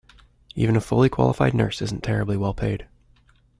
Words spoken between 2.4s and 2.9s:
paid.